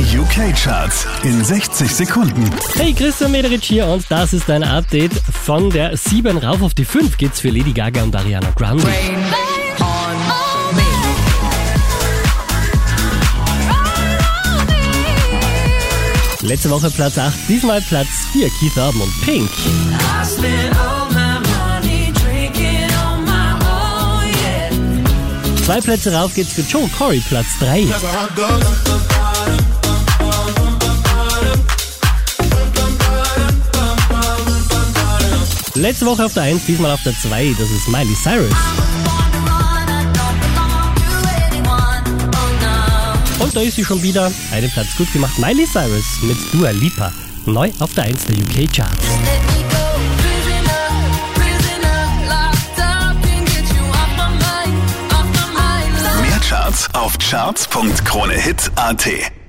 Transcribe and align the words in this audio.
Die 0.00 0.16
UK-Charts 0.16 1.06
in 1.24 1.44
60 1.44 1.94
Sekunden. 1.94 2.50
Hey, 2.74 2.94
Christian 2.94 3.32
Mederich 3.32 3.62
hier 3.62 3.86
und 3.86 4.02
das 4.08 4.32
ist 4.32 4.48
ein 4.48 4.64
Update 4.64 5.12
von 5.12 5.68
der 5.68 5.94
7 5.94 6.38
rauf 6.38 6.62
auf 6.62 6.72
die 6.72 6.86
5 6.86 7.18
geht's 7.18 7.40
für 7.40 7.50
Lady 7.50 7.74
Gaga 7.74 8.04
und 8.04 8.16
Ariana 8.16 8.50
Grande. 8.56 8.82
Letzte 16.40 16.70
Woche 16.70 16.90
Platz 16.90 17.18
8, 17.18 17.34
diesmal 17.46 17.82
Platz 17.82 18.08
4, 18.32 18.48
Keith 18.58 18.76
Urban 18.78 19.02
und 19.02 19.20
Pink. 19.26 19.50
Zwei 25.62 25.80
Plätze 25.82 26.14
rauf 26.14 26.34
geht's 26.34 26.54
für 26.54 26.62
Joe 26.62 26.88
Corey, 26.96 27.22
Platz 27.28 27.58
3. 27.60 27.86
Letzte 35.74 36.06
Woche 36.06 36.24
auf 36.24 36.34
der 36.34 36.44
1, 36.44 36.66
diesmal 36.66 36.90
auf 36.90 37.02
der 37.04 37.16
2, 37.16 37.54
das 37.58 37.70
ist 37.70 37.88
Miley 37.88 38.14
Cyrus. 38.14 38.52
Und 43.38 43.56
da 43.56 43.60
ist 43.60 43.76
sie 43.76 43.84
schon 43.84 44.02
wieder, 44.02 44.30
einen 44.50 44.70
Platz 44.70 44.96
gut 44.96 45.12
gemacht, 45.12 45.38
Miley 45.38 45.66
Cyrus 45.66 46.22
mit 46.22 46.36
Dua 46.52 46.70
Lipa. 46.70 47.12
Neu 47.46 47.70
auf 47.78 47.94
der 47.94 48.04
1 48.04 48.26
der 48.26 48.36
UK 48.36 48.72
Charts. 48.72 49.06
Mehr 56.20 56.40
Charts 56.40 56.88
auf 56.94 57.16
charts.kronehit.at. 57.18 59.39